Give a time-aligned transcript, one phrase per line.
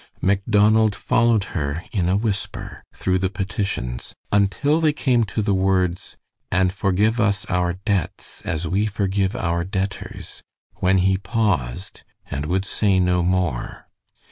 [0.19, 6.17] Macdonald followed her in a whisper through the petitions until they came to the words,
[6.51, 10.41] "And forgive us our debts as we forgive our debtors,"
[10.77, 12.01] when he paused
[12.31, 13.89] and would say no more.